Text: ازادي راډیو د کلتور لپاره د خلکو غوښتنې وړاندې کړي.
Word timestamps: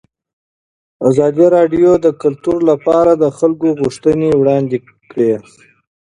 ازادي 1.09 1.45
راډیو 1.55 1.91
د 2.05 2.07
کلتور 2.21 2.59
لپاره 2.71 3.11
د 3.15 3.25
خلکو 3.37 3.67
غوښتنې 3.79 4.29
وړاندې 4.41 4.77
کړي. 5.11 5.31